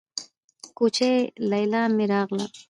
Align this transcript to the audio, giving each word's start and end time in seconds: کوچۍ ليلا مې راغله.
کوچۍ 0.77 1.13
ليلا 1.51 1.83
مې 1.95 2.05
راغله. 2.11 2.45